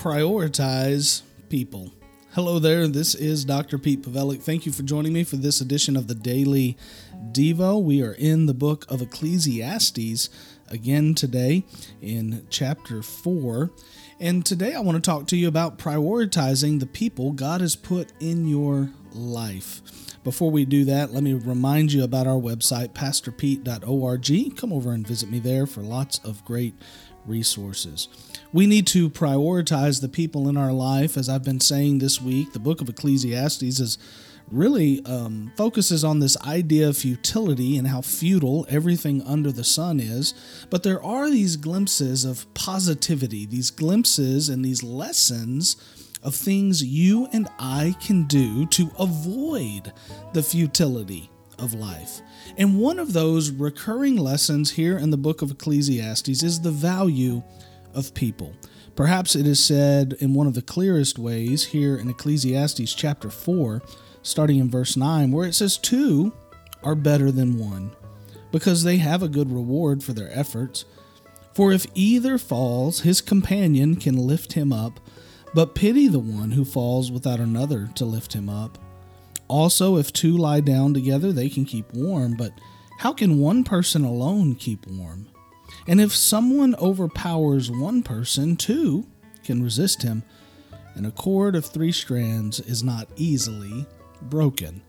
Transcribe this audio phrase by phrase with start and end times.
[0.00, 1.92] prioritize people.
[2.30, 3.76] Hello there, this is Dr.
[3.76, 4.40] Pete Pawelek.
[4.40, 6.78] Thank you for joining me for this edition of the Daily
[7.32, 7.82] Devo.
[7.82, 10.30] We are in the book of Ecclesiastes
[10.68, 11.64] again today
[12.00, 13.70] in chapter 4.
[14.18, 18.10] And today I want to talk to you about prioritizing the people God has put
[18.20, 19.82] in your life.
[20.22, 24.56] Before we do that, let me remind you about our website, pastorpete.org.
[24.56, 26.74] Come over and visit me there for lots of great
[27.24, 28.08] resources.
[28.52, 31.16] We need to prioritize the people in our life.
[31.16, 33.96] As I've been saying this week, the book of Ecclesiastes is
[34.50, 40.00] really um, focuses on this idea of futility and how futile everything under the sun
[40.00, 40.34] is.
[40.68, 45.76] But there are these glimpses of positivity, these glimpses and these lessons
[46.22, 49.92] of things you and I can do to avoid
[50.32, 52.20] the futility of life.
[52.56, 57.42] And one of those recurring lessons here in the book of Ecclesiastes is the value
[57.94, 58.54] of people.
[58.96, 63.82] Perhaps it is said in one of the clearest ways here in Ecclesiastes chapter 4,
[64.22, 66.32] starting in verse 9, where it says, Two
[66.82, 67.92] are better than one,
[68.52, 70.84] because they have a good reward for their efforts.
[71.54, 75.00] For if either falls, his companion can lift him up,
[75.54, 78.78] but pity the one who falls without another to lift him up.
[79.48, 82.52] Also, if two lie down together, they can keep warm, but
[82.98, 85.26] how can one person alone keep warm?
[85.86, 89.06] And if someone overpowers one person, two
[89.42, 90.22] can resist him.
[90.94, 93.86] And a cord of three strands is not easily
[94.22, 94.82] broken.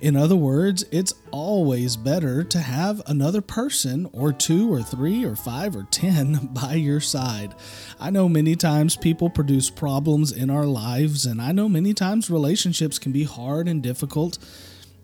[0.00, 5.36] In other words, it's always better to have another person, or two, or three, or
[5.36, 7.54] five, or ten by your side.
[8.00, 12.30] I know many times people produce problems in our lives, and I know many times
[12.30, 14.38] relationships can be hard and difficult.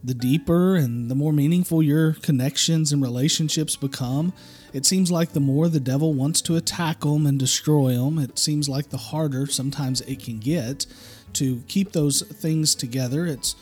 [0.02, 4.32] The deeper and the more meaningful your connections and relationships become,
[4.72, 8.19] it seems like the more the devil wants to attack them and destroy them.
[8.19, 10.86] It seems like the harder sometimes it can get
[11.34, 13.26] to keep those things together.
[13.26, 13.54] It's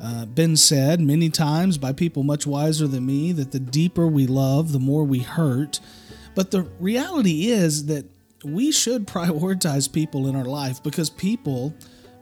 [0.00, 4.26] uh, been said many times by people much wiser than me that the deeper we
[4.26, 5.80] love, the more we hurt.
[6.34, 8.04] But the reality is that
[8.44, 11.74] we should prioritize people in our life because people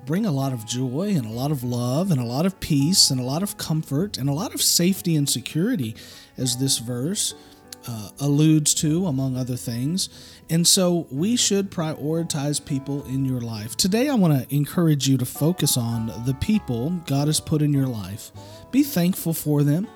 [0.07, 3.11] bring a lot of joy and a lot of love and a lot of peace
[3.11, 5.97] and a lot of comfort and a lot of safety and security,
[6.37, 7.34] as this verse
[7.87, 10.09] uh, alludes to, among other things.
[10.50, 13.77] And so we should prioritize people in your life.
[13.77, 17.72] Today, I want to encourage you to focus on the people God has put in
[17.72, 18.33] your life.
[18.71, 19.89] Be thankful for them.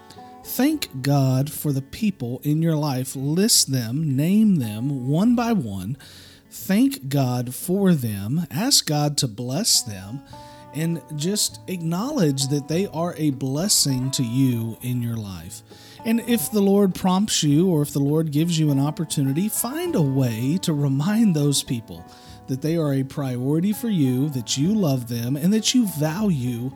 [0.45, 3.15] Thank God for the people in your life.
[3.15, 5.99] List them, name them one by one.
[6.51, 8.47] Thank God for them.
[8.51, 10.23] Ask God to bless them.
[10.75, 15.63] And just acknowledge that they are a blessing to you in your life.
[16.05, 19.95] And if the Lord prompts you or if the Lord gives you an opportunity, find
[19.95, 22.05] a way to remind those people
[22.47, 26.71] that they are a priority for you, that you love them, and that you value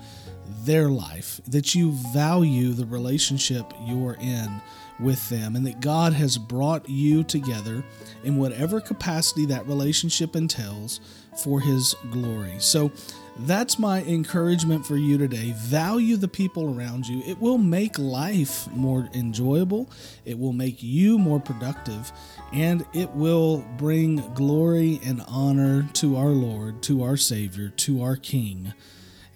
[0.65, 4.61] their life, that you value the relationship you're in
[5.01, 7.83] with them, and that God has brought you together
[8.25, 11.01] in whatever capacity that relationship entails
[11.43, 12.57] for His glory.
[12.59, 12.93] So,
[13.41, 15.53] that's my encouragement for you today.
[15.57, 17.23] Value the people around you.
[17.25, 19.91] It will make life more enjoyable,
[20.25, 22.13] it will make you more productive,
[22.53, 28.17] and it will bring glory and honor to our Lord, to our Savior, to our
[28.17, 28.75] King.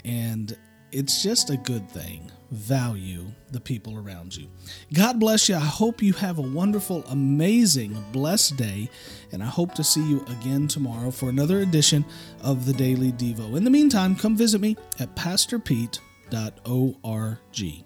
[0.04, 0.56] And
[0.96, 2.32] it's just a good thing.
[2.50, 4.48] Value the people around you.
[4.94, 5.56] God bless you.
[5.56, 8.88] I hope you have a wonderful, amazing, blessed day.
[9.30, 12.02] And I hope to see you again tomorrow for another edition
[12.40, 13.58] of the Daily Devo.
[13.58, 17.85] In the meantime, come visit me at pastorpete.org.